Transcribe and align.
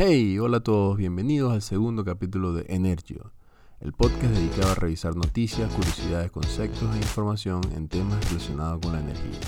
Hey, 0.00 0.38
hola 0.38 0.58
a 0.58 0.60
todos, 0.60 0.96
bienvenidos 0.96 1.52
al 1.52 1.60
segundo 1.60 2.04
capítulo 2.04 2.52
de 2.52 2.64
Energio, 2.68 3.32
el 3.80 3.92
podcast 3.92 4.32
dedicado 4.32 4.70
a 4.70 4.74
revisar 4.76 5.16
noticias, 5.16 5.72
curiosidades, 5.72 6.30
conceptos 6.30 6.94
e 6.94 6.98
información 6.98 7.62
en 7.74 7.88
temas 7.88 8.24
relacionados 8.28 8.80
con 8.80 8.92
la 8.92 9.00
energía. 9.00 9.40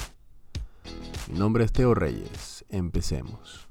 Mi 1.31 1.39
nombre 1.39 1.63
es 1.63 1.71
Teo 1.71 1.95
Reyes, 1.95 2.65
empecemos. 2.69 3.69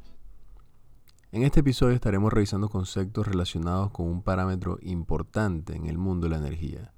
En 1.34 1.44
este 1.44 1.60
episodio 1.60 1.96
estaremos 1.96 2.32
revisando 2.32 2.70
conceptos 2.70 3.28
relacionados 3.28 3.92
con 3.92 4.08
un 4.08 4.22
parámetro 4.22 4.78
importante 4.82 5.76
en 5.76 5.86
el 5.86 5.98
mundo 5.98 6.28
de 6.28 6.32
la 6.32 6.38
energía. 6.38 6.94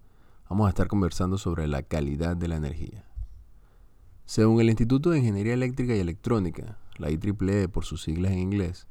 Vamos 0.48 0.68
a 0.68 0.70
estar 0.70 0.90
conversando 0.90 1.40
sobre 1.40 1.68
la 1.68 1.82
calidad 1.82 2.38
de 2.38 2.50
la 2.50 2.58
energía. 2.58 3.04
Según 4.28 4.62
el 4.62 4.70
Instituto 4.70 5.10
de 5.10 5.18
Ingeniería 5.18 5.56
Eléctrica 5.56 5.96
y 5.96 6.00
Electrónica, 6.00 6.78
la 7.00 7.10
IEEE 7.10 7.68
por 7.68 7.84
sus 7.84 8.04
siglas 8.04 8.34
en 8.34 8.38
inglés, 8.38 8.86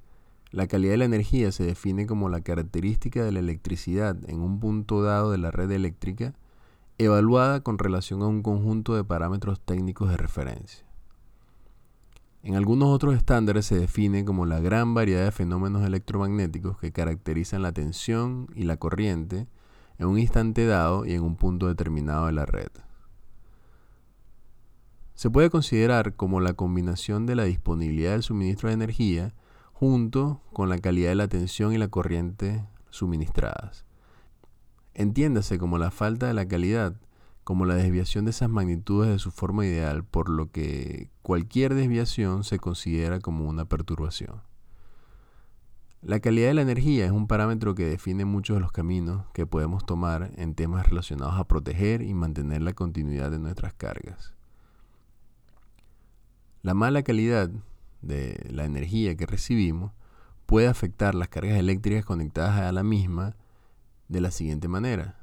la 0.51 0.67
calidad 0.67 0.93
de 0.93 0.99
la 0.99 1.05
energía 1.05 1.53
se 1.53 1.65
define 1.65 2.07
como 2.07 2.29
la 2.29 2.41
característica 2.41 3.23
de 3.25 3.33
la 3.33 3.39
electricidad 3.39 4.17
en 4.29 4.41
un 4.41 4.59
punto 4.59 5.03
dado 5.03 5.31
de 5.31 5.39
la 5.39 5.51
red 5.51 5.71
eléctrica 5.71 6.35
evaluada 6.99 7.61
con 7.61 7.79
relación 7.79 8.23
a 8.23 8.27
un 8.27 8.43
conjunto 8.43 8.95
de 8.95 9.05
parámetros 9.05 9.61
técnicos 9.61 10.11
de 10.11 10.17
referencia. 10.17 10.85
En 12.43 12.57
algunos 12.57 12.89
otros 12.89 13.17
estándares 13.17 13.67
se 13.67 13.79
define 13.79 14.25
como 14.25 14.45
la 14.45 14.61
gran 14.61 14.93
variedad 14.95 15.25
de 15.25 15.31
fenómenos 15.31 15.85
electromagnéticos 15.85 16.79
que 16.79 16.91
caracterizan 16.91 17.63
la 17.63 17.73
tensión 17.73 18.49
y 18.55 18.65
la 18.65 18.77
corriente 18.77 19.47
en 19.99 20.09
un 20.09 20.19
instante 20.19 20.65
dado 20.67 21.05
y 21.05 21.13
en 21.13 21.23
un 21.23 21.37
punto 21.37 21.69
determinado 21.69 22.27
de 22.27 22.33
la 22.33 22.47
red. 22.47 22.71
Se 25.15 25.29
puede 25.29 25.51
considerar 25.51 26.17
como 26.17 26.41
la 26.41 26.55
combinación 26.55 27.27
de 27.27 27.37
la 27.37 27.45
disponibilidad 27.45 28.13
del 28.13 28.23
suministro 28.23 28.69
de 28.69 28.75
energía 28.75 29.35
junto 29.81 30.43
con 30.53 30.69
la 30.69 30.77
calidad 30.77 31.09
de 31.09 31.15
la 31.15 31.29
tensión 31.29 31.73
y 31.73 31.79
la 31.79 31.89
corriente 31.89 32.67
suministradas. 32.91 33.87
Entiéndase 34.93 35.59
como 35.59 35.79
la 35.79 35.91
falta 35.91 36.27
de 36.27 36.35
la 36.35 36.47
calidad, 36.47 36.97
como 37.45 37.65
la 37.65 37.77
desviación 37.77 38.27
de 38.27 38.33
esas 38.33 38.51
magnitudes 38.51 39.11
de 39.11 39.19
su 39.19 39.31
forma 39.31 39.65
ideal, 39.65 40.05
por 40.05 40.29
lo 40.29 40.51
que 40.51 41.09
cualquier 41.23 41.73
desviación 41.73 42.45
se 42.45 42.59
considera 42.59 43.21
como 43.21 43.49
una 43.49 43.65
perturbación. 43.65 44.43
La 46.03 46.21
calidad 46.21 46.49
de 46.49 46.55
la 46.55 46.63
energía 46.63 47.07
es 47.07 47.11
un 47.11 47.27
parámetro 47.27 47.75
que 47.75 47.87
define 47.87 48.27
muchos 48.27 48.59
de 48.59 48.61
los 48.61 48.73
caminos 48.73 49.25
que 49.33 49.47
podemos 49.47 49.87
tomar 49.87 50.31
en 50.37 50.55
temas 50.55 50.87
relacionados 50.87 51.37
a 51.39 51.45
proteger 51.45 52.03
y 52.03 52.13
mantener 52.13 52.61
la 52.61 52.75
continuidad 52.75 53.31
de 53.31 53.39
nuestras 53.39 53.73
cargas. 53.73 54.35
La 56.61 56.75
mala 56.75 57.03
calidad 57.03 57.51
de 58.03 58.47
la 58.51 58.65
energía 58.65 59.17
que 59.17 59.27
recibimos 59.27 59.93
puede 60.47 60.67
afectar 60.67 61.15
las 61.15 61.29
cargas 61.29 61.59
eléctricas 61.59 62.05
conectadas 62.05 62.61
a 62.61 62.73
la 62.73 62.83
misma 62.83 63.37
de 64.09 64.21
la 64.21 64.31
siguiente 64.31 64.69
manera. 64.69 65.17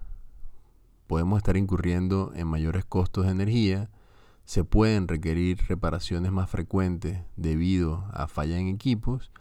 Podemos 1.08 1.38
estar 1.38 1.58
incurriendo 1.58 2.32
en 2.36 2.48
mayores 2.48 2.86
costos 2.86 3.26
de 3.26 3.32
energía, 3.32 3.90
se 4.46 4.64
pueden 4.64 5.08
requerir 5.08 5.60
reparaciones 5.68 6.32
más 6.32 6.50
frecuentes 6.50 7.22
debido 7.36 8.06
a 8.14 8.28
fallas 8.28 8.60
en 8.60 8.70
equipos 8.70 9.32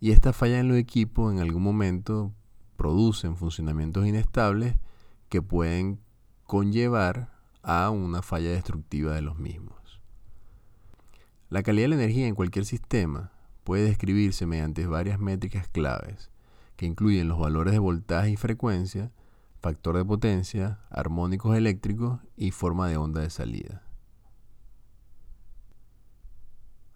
y 0.00 0.12
estas 0.12 0.34
fallas 0.34 0.60
en 0.60 0.68
los 0.68 0.78
equipos 0.78 1.32
en 1.32 1.40
algún 1.40 1.62
momento 1.62 2.32
producen 2.76 3.36
funcionamientos 3.36 4.06
inestables 4.06 4.76
que 5.28 5.42
pueden 5.42 6.00
conllevar 6.46 7.32
a 7.62 7.90
una 7.90 8.22
falla 8.22 8.50
destructiva 8.50 9.14
de 9.14 9.22
los 9.22 9.38
mismos. 9.38 9.83
La 11.50 11.62
calidad 11.62 11.84
de 11.84 11.88
la 11.88 12.02
energía 12.02 12.26
en 12.26 12.34
cualquier 12.34 12.64
sistema 12.64 13.32
puede 13.64 13.84
describirse 13.84 14.46
mediante 14.46 14.86
varias 14.86 15.18
métricas 15.18 15.68
claves, 15.68 16.30
que 16.76 16.86
incluyen 16.86 17.28
los 17.28 17.38
valores 17.38 17.72
de 17.72 17.78
voltaje 17.78 18.30
y 18.30 18.36
frecuencia, 18.36 19.12
factor 19.60 19.96
de 19.96 20.04
potencia, 20.04 20.80
armónicos 20.90 21.56
eléctricos 21.56 22.20
y 22.36 22.50
forma 22.50 22.88
de 22.88 22.96
onda 22.96 23.20
de 23.20 23.30
salida. 23.30 23.82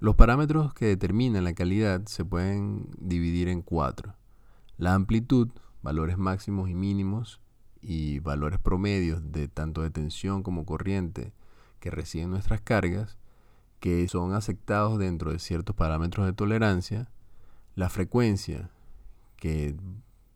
Los 0.00 0.14
parámetros 0.14 0.74
que 0.74 0.86
determinan 0.86 1.44
la 1.44 1.54
calidad 1.54 2.06
se 2.06 2.24
pueden 2.24 2.88
dividir 2.98 3.48
en 3.48 3.62
cuatro. 3.62 4.14
La 4.76 4.94
amplitud, 4.94 5.48
valores 5.82 6.18
máximos 6.18 6.70
y 6.70 6.74
mínimos, 6.74 7.40
y 7.80 8.18
valores 8.20 8.58
promedios 8.58 9.32
de 9.32 9.48
tanto 9.48 9.82
de 9.82 9.90
tensión 9.90 10.42
como 10.42 10.64
corriente 10.64 11.32
que 11.80 11.90
reciben 11.90 12.30
nuestras 12.30 12.60
cargas, 12.60 13.18
que 13.80 14.08
son 14.08 14.34
aceptados 14.34 14.98
dentro 14.98 15.32
de 15.32 15.38
ciertos 15.38 15.74
parámetros 15.76 16.26
de 16.26 16.32
tolerancia, 16.32 17.08
la 17.74 17.88
frecuencia, 17.88 18.70
que 19.36 19.76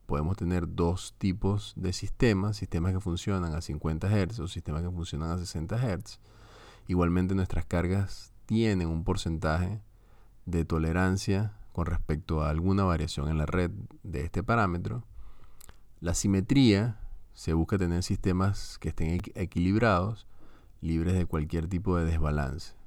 podemos 0.07 0.37
tener 0.37 0.75
dos 0.75 1.15
tipos 1.19 1.75
de 1.77 1.93
sistemas, 1.93 2.57
sistemas 2.57 2.93
que 2.93 3.01
funcionan 3.01 3.55
a 3.55 3.61
50 3.61 4.09
Hz 4.09 4.39
o 4.41 4.49
sistemas 4.49 4.83
que 4.83 4.91
funcionan 4.91 5.31
a 5.31 5.39
60 5.39 5.77
Hz. 5.77 6.21
Igualmente 6.87 7.35
nuestras 7.35 7.65
cargas 7.65 8.33
tienen 8.47 8.89
un 8.89 9.05
porcentaje 9.05 9.81
de 10.47 10.65
tolerancia 10.65 11.57
con 11.73 11.87
respecto 11.87 12.43
a 12.43 12.51
alguna 12.51 12.85
variación 12.85 13.29
en 13.29 13.39
la 13.39 13.47
red 13.47 13.71
de 14.03 14.23
este 14.23 14.43
parámetro. 14.43 15.05
La 16.01 16.15
simetría 16.15 17.01
se 17.33 17.55
busca 17.55 17.79
tener 17.79 18.03
sistemas 18.03 18.79
que 18.79 18.91
estén 18.91 19.21
equilibrados, 19.35 20.27
libres 20.81 21.15
de 21.15 21.27
cualquier 21.27 21.67
tipo 21.69 21.97
de 21.97 22.05
desbalance 22.05 22.82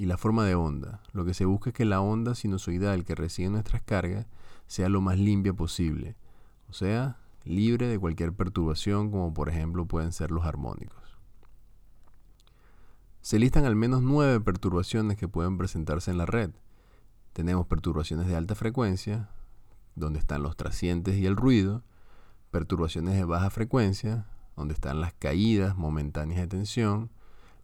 y 0.00 0.06
la 0.06 0.16
forma 0.16 0.46
de 0.46 0.54
onda. 0.54 1.02
Lo 1.12 1.26
que 1.26 1.34
se 1.34 1.44
busca 1.44 1.68
es 1.68 1.76
que 1.76 1.84
la 1.84 2.00
onda 2.00 2.34
sinusoidal 2.34 3.04
que 3.04 3.14
recibe 3.14 3.50
nuestras 3.50 3.82
cargas 3.82 4.26
sea 4.66 4.88
lo 4.88 5.02
más 5.02 5.18
limpia 5.18 5.52
posible, 5.52 6.16
o 6.70 6.72
sea, 6.72 7.18
libre 7.44 7.86
de 7.86 7.98
cualquier 7.98 8.32
perturbación 8.32 9.10
como 9.10 9.34
por 9.34 9.50
ejemplo 9.50 9.84
pueden 9.84 10.12
ser 10.12 10.30
los 10.30 10.46
armónicos. 10.46 11.18
Se 13.20 13.38
listan 13.38 13.66
al 13.66 13.76
menos 13.76 14.00
nueve 14.00 14.40
perturbaciones 14.40 15.18
que 15.18 15.28
pueden 15.28 15.58
presentarse 15.58 16.10
en 16.10 16.16
la 16.16 16.24
red. 16.24 16.52
Tenemos 17.34 17.66
perturbaciones 17.66 18.26
de 18.26 18.36
alta 18.36 18.54
frecuencia, 18.54 19.28
donde 19.96 20.18
están 20.18 20.42
los 20.42 20.56
trascientes 20.56 21.16
y 21.16 21.26
el 21.26 21.36
ruido, 21.36 21.84
perturbaciones 22.50 23.16
de 23.16 23.24
baja 23.24 23.50
frecuencia, 23.50 24.24
donde 24.56 24.72
están 24.72 25.02
las 25.02 25.12
caídas 25.12 25.76
momentáneas 25.76 26.40
de 26.40 26.46
tensión, 26.46 27.10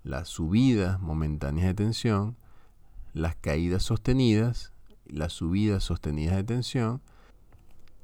las 0.06 0.28
subidas 0.28 1.00
momentáneas 1.00 1.66
de 1.66 1.74
tensión, 1.74 2.36
las 3.12 3.34
caídas 3.34 3.82
sostenidas, 3.82 4.72
las 5.04 5.32
subidas 5.32 5.82
sostenidas 5.82 6.36
de 6.36 6.44
tensión 6.44 7.02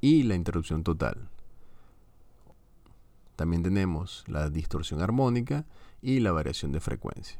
y 0.01 0.23
la 0.23 0.35
interrupción 0.35 0.83
total. 0.83 1.29
También 3.37 3.63
tenemos 3.63 4.25
la 4.27 4.49
distorsión 4.49 5.01
armónica 5.01 5.65
y 6.01 6.19
la 6.19 6.33
variación 6.33 6.73
de 6.73 6.81
frecuencia. 6.81 7.39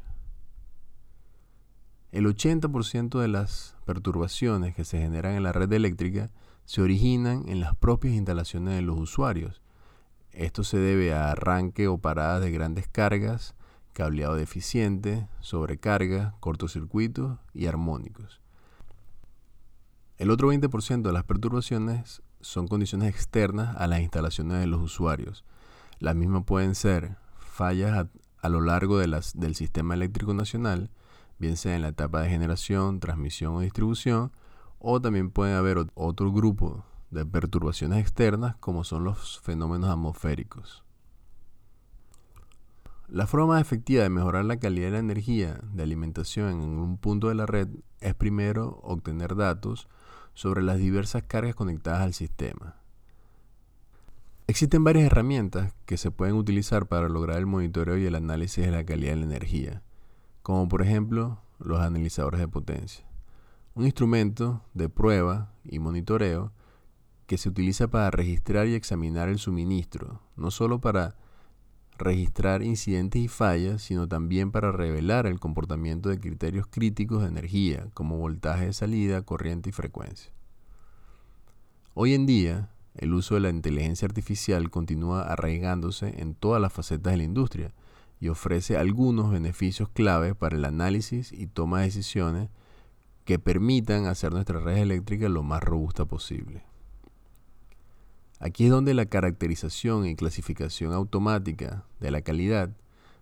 El 2.14 2.26
80% 2.26 3.20
de 3.20 3.28
las 3.28 3.76
perturbaciones 3.86 4.76
que 4.76 4.86
se 4.86 5.00
generan 5.00 5.36
en 5.36 5.44
la 5.44 5.52
red 5.52 5.72
eléctrica 5.74 6.32
se 6.64 6.82
originan 6.82 7.50
en 7.50 7.60
las 7.60 7.76
propias 7.76 8.14
instalaciones 8.14 8.76
de 8.76 8.82
los 8.82 8.98
usuarios. 8.98 9.62
Esto 10.32 10.64
se 10.64 10.78
debe 10.78 11.14
a 11.14 11.32
arranque 11.32 11.90
o 11.90 11.98
paradas 11.98 12.42
de 12.42 12.52
grandes 12.52 12.88
cargas, 12.88 13.56
cableado 13.94 14.36
deficiente, 14.36 15.28
sobrecarga, 15.40 16.36
cortocircuitos 16.40 17.38
y 17.54 17.68
armónicos. 17.68 18.42
El 20.18 20.32
otro 20.32 20.52
20% 20.52 21.02
de 21.02 21.14
las 21.14 21.24
perturbaciones 21.24 22.22
son 22.42 22.68
condiciones 22.68 23.10
externas 23.10 23.76
a 23.78 23.88
las 23.88 24.02
instalaciones 24.02 24.60
de 24.60 24.68
los 24.68 24.82
usuarios. 24.82 25.44
Las 26.00 26.16
mismas 26.16 26.44
pueden 26.44 26.76
ser 26.76 27.18
fallas 27.38 28.08
a, 28.42 28.50
lo 28.50 28.62
largo 28.62 28.98
del 28.98 29.56
sistema 29.56 29.94
eléctrico 29.94 30.34
nacional, 30.34 30.90
bien 31.40 31.56
sea 31.56 31.76
en 31.76 31.82
la 31.82 31.90
etapa 31.90 32.22
de 32.22 32.30
generación, 32.30 33.00
transmisión 33.00 33.56
o 33.56 33.62
distribución, 33.62 34.32
o 34.80 35.02
también 35.02 35.32
puede 35.32 35.54
haber 35.56 35.86
otro 35.94 36.32
grupo 36.32 36.84
de 37.10 37.26
perturbaciones 37.26 38.00
externas 38.00 38.56
como 38.58 38.84
son 38.84 39.06
los 39.06 39.40
fenómenos 39.40 39.90
atmosféricos. 39.90 40.84
La 43.14 43.28
forma 43.28 43.46
más 43.46 43.62
efectiva 43.62 44.02
de 44.02 44.10
mejorar 44.10 44.44
la 44.44 44.58
calidad 44.58 44.88
de 44.88 44.94
la 44.94 44.98
energía 44.98 45.60
de 45.72 45.84
alimentación 45.84 46.64
en 46.64 46.80
un 46.80 46.98
punto 46.98 47.30
de 47.30 47.36
la 47.36 47.46
red 47.46 47.68
es 48.00 48.16
primero 48.16 48.80
obtener 48.82 49.36
datos 49.36 49.88
sobre 50.34 50.64
las 50.64 50.80
diversas 50.80 51.22
cargas 51.22 51.54
conectadas 51.54 52.02
al 52.02 52.16
sistema. 52.16 52.78
Existen 54.48 54.84
varias 54.84 55.06
herramientas 55.06 55.76
que 55.86 55.98
se 55.98 56.10
pueden 56.10 56.34
utilizar 56.34 56.88
para 56.88 57.08
lograr 57.08 57.38
el 57.38 57.46
monitoreo 57.46 58.00
y 58.00 58.08
el 58.08 58.16
análisis 58.16 58.66
de 58.66 58.72
la 58.72 58.84
calidad 58.84 59.12
de 59.12 59.18
la 59.18 59.26
energía, 59.26 59.84
como 60.42 60.68
por 60.68 60.82
ejemplo 60.82 61.38
los 61.60 61.82
analizadores 61.82 62.40
de 62.40 62.48
potencia. 62.48 63.06
Un 63.76 63.86
instrumento 63.86 64.64
de 64.74 64.90
prueba 64.90 65.54
y 65.64 65.78
monitoreo 65.78 66.52
que 67.28 67.38
se 67.38 67.50
utiliza 67.50 67.90
para 67.90 68.10
registrar 68.10 68.66
y 68.66 68.74
examinar 68.74 69.30
el 69.30 69.38
suministro, 69.38 70.20
no 70.36 70.50
solo 70.50 70.82
para 70.82 71.16
registrar 71.98 72.64
incidentes 72.64 73.22
y 73.22 73.28
fallas, 73.28 73.82
sino 73.82 74.08
también 74.08 74.52
para 74.52 74.72
revelar 74.72 75.28
el 75.28 75.40
comportamiento 75.40 76.10
de 76.10 76.20
criterios 76.20 76.68
críticos 76.68 77.22
de 77.22 77.30
energía, 77.30 77.88
como 77.94 78.18
voltaje 78.18 78.68
de 78.68 78.74
salida, 78.74 79.22
corriente 79.22 79.70
y 79.70 79.74
frecuencia. 79.74 80.32
Hoy 81.94 82.14
en 82.14 82.26
día, 82.26 82.70
el 82.96 83.14
uso 83.14 83.36
de 83.36 83.42
la 83.42 83.50
inteligencia 83.50 84.08
artificial 84.08 84.70
continúa 84.70 85.24
arraigándose 85.24 86.22
en 86.22 86.36
todas 86.36 86.62
las 86.62 86.74
facetas 86.74 87.12
de 87.12 87.18
la 87.18 87.24
industria 87.24 87.74
y 88.20 88.30
ofrece 88.30 88.78
algunos 88.78 89.32
beneficios 89.32 89.90
clave 89.90 90.36
para 90.36 90.56
el 90.56 90.66
análisis 90.66 91.32
y 91.32 91.48
toma 91.48 91.80
de 91.80 91.86
decisiones 91.86 92.50
que 93.26 93.40
permitan 93.40 94.06
hacer 94.06 94.32
nuestra 94.34 94.60
red 94.60 94.78
eléctrica 94.78 95.30
lo 95.30 95.44
más 95.44 95.64
robusta 95.64 96.06
posible. 96.06 96.64
Aquí 98.44 98.66
es 98.66 98.72
donde 98.72 98.94
la 98.94 99.06
caracterización 99.06 100.06
y 100.06 100.18
clasificación 100.18 100.92
automática 100.92 101.86
de 102.02 102.12
la 102.12 102.24
calidad 102.24 102.72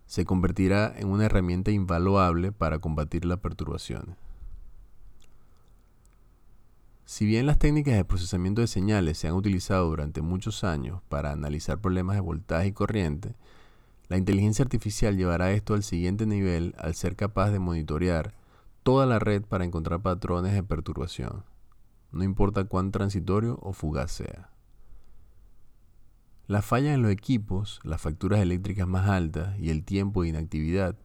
se 0.07 0.25
convertirá 0.25 0.95
en 0.97 1.09
una 1.09 1.25
herramienta 1.25 1.69
invaluable 1.69 2.51
para 2.51 2.79
combatir 2.79 3.25
las 3.25 3.37
perturbaciones. 3.37 4.15
Si 7.05 7.27
bien 7.27 7.45
las 7.45 7.59
técnicas 7.59 7.93
de 7.93 8.03
procesamiento 8.03 8.61
de 8.61 8.67
señales 8.67 9.19
se 9.19 9.27
han 9.27 9.35
utilizado 9.35 9.89
durante 9.89 10.23
muchos 10.23 10.63
años 10.63 11.03
para 11.07 11.31
analizar 11.31 11.77
problemas 11.77 12.15
de 12.15 12.21
voltaje 12.21 12.69
y 12.69 12.71
corriente, 12.71 13.35
la 14.07 14.17
inteligencia 14.17 14.63
artificial 14.63 15.17
llevará 15.17 15.51
esto 15.51 15.75
al 15.75 15.83
siguiente 15.83 16.25
nivel 16.25 16.73
al 16.79 16.95
ser 16.95 17.15
capaz 17.15 17.51
de 17.51 17.59
monitorear 17.59 18.33
toda 18.81 19.05
la 19.05 19.19
red 19.19 19.43
para 19.43 19.65
encontrar 19.65 20.01
patrones 20.01 20.53
de 20.53 20.63
perturbación, 20.63 21.43
no 22.11 22.23
importa 22.23 22.63
cuán 22.63 22.89
transitorio 22.89 23.59
o 23.61 23.71
fugaz 23.71 24.13
sea. 24.13 24.50
Las 26.51 26.65
fallas 26.65 26.95
en 26.95 27.01
los 27.01 27.11
equipos, 27.11 27.79
las 27.81 28.01
facturas 28.01 28.41
eléctricas 28.41 28.85
más 28.85 29.07
altas 29.07 29.57
y 29.57 29.69
el 29.69 29.85
tiempo 29.85 30.23
de 30.23 30.27
inactividad 30.27 30.97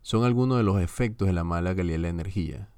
son 0.00 0.22
algunos 0.22 0.58
de 0.58 0.62
los 0.62 0.80
efectos 0.80 1.26
de 1.26 1.34
la 1.34 1.42
mala 1.42 1.74
calidad 1.74 1.96
de 1.96 2.02
la 2.02 2.08
energía. 2.08 2.68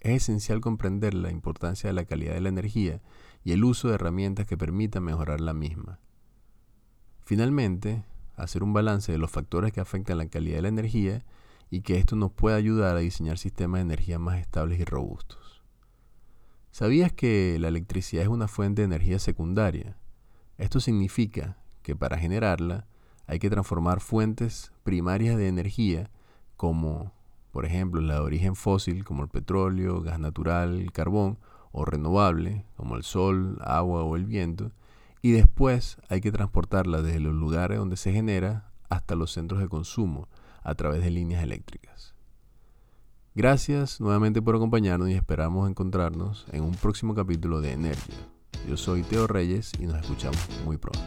Es 0.00 0.24
esencial 0.24 0.60
comprender 0.60 1.14
la 1.14 1.30
importancia 1.30 1.88
de 1.88 1.94
la 1.94 2.04
calidad 2.04 2.34
de 2.34 2.40
la 2.40 2.48
energía 2.48 3.00
y 3.44 3.52
el 3.52 3.62
uso 3.62 3.86
de 3.86 3.94
herramientas 3.94 4.44
que 4.44 4.56
permitan 4.56 5.04
mejorar 5.04 5.40
la 5.40 5.54
misma. 5.54 6.00
Finalmente, 7.22 8.02
hacer 8.34 8.64
un 8.64 8.72
balance 8.72 9.12
de 9.12 9.18
los 9.18 9.30
factores 9.30 9.72
que 9.72 9.80
afectan 9.80 10.18
la 10.18 10.26
calidad 10.26 10.56
de 10.56 10.62
la 10.62 10.68
energía 10.68 11.24
y 11.70 11.82
que 11.82 11.96
esto 11.98 12.16
nos 12.16 12.32
pueda 12.32 12.56
ayudar 12.56 12.96
a 12.96 13.00
diseñar 13.00 13.38
sistemas 13.38 13.78
de 13.78 13.82
energía 13.82 14.18
más 14.18 14.40
estables 14.40 14.80
y 14.80 14.84
robustos. 14.84 15.62
¿Sabías 16.72 17.12
que 17.12 17.56
la 17.60 17.68
electricidad 17.68 18.24
es 18.24 18.28
una 18.28 18.48
fuente 18.48 18.82
de 18.82 18.86
energía 18.86 19.20
secundaria? 19.20 19.96
Esto 20.60 20.78
significa 20.78 21.56
que 21.82 21.96
para 21.96 22.18
generarla 22.18 22.86
hay 23.26 23.38
que 23.38 23.48
transformar 23.48 24.00
fuentes 24.00 24.72
primarias 24.84 25.38
de 25.38 25.48
energía 25.48 26.10
como, 26.58 27.14
por 27.50 27.64
ejemplo, 27.64 28.02
la 28.02 28.16
de 28.16 28.20
origen 28.20 28.54
fósil 28.54 29.02
como 29.02 29.22
el 29.22 29.30
petróleo, 29.30 30.02
gas 30.02 30.18
natural, 30.18 30.92
carbón, 30.92 31.38
o 31.72 31.86
renovable 31.86 32.66
como 32.76 32.96
el 32.96 33.04
sol, 33.04 33.58
agua 33.62 34.02
o 34.02 34.16
el 34.16 34.26
viento, 34.26 34.70
y 35.22 35.30
después 35.30 35.96
hay 36.10 36.20
que 36.20 36.30
transportarla 36.30 37.00
desde 37.00 37.20
los 37.20 37.32
lugares 37.32 37.78
donde 37.78 37.96
se 37.96 38.12
genera 38.12 38.70
hasta 38.90 39.14
los 39.14 39.32
centros 39.32 39.62
de 39.62 39.68
consumo 39.68 40.28
a 40.62 40.74
través 40.74 41.02
de 41.02 41.10
líneas 41.10 41.42
eléctricas. 41.42 42.14
Gracias 43.34 43.98
nuevamente 43.98 44.42
por 44.42 44.56
acompañarnos 44.56 45.08
y 45.08 45.14
esperamos 45.14 45.70
encontrarnos 45.70 46.44
en 46.52 46.64
un 46.64 46.74
próximo 46.74 47.14
capítulo 47.14 47.62
de 47.62 47.72
Energía. 47.72 48.39
Yo 48.68 48.76
soy 48.76 49.02
Teo 49.02 49.26
Reyes 49.26 49.72
y 49.78 49.86
nos 49.86 50.00
escuchamos 50.00 50.38
muy 50.64 50.76
pronto. 50.76 51.00